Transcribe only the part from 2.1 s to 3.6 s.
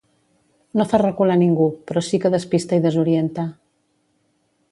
que despista i desorienta.